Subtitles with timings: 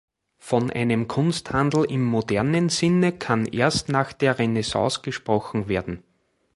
[0.39, 6.03] Von einem Kunsthandel im modernen Sinne kann erst nach der Renaissance gesprochen werden.